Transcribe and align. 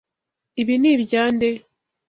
Ibi 0.61 0.75
ni 0.81 0.89
ibya 0.93 1.23
nde? 1.33 1.49